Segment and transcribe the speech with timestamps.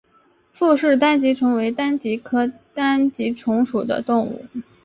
[0.51, 4.43] 傅氏单极虫为单极科单极虫属的动物。